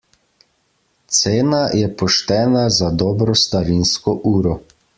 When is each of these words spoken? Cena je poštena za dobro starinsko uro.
Cena 1.17 1.59
je 1.81 1.91
poštena 2.03 2.63
za 2.79 2.89
dobro 3.03 3.39
starinsko 3.43 4.17
uro. 4.35 4.57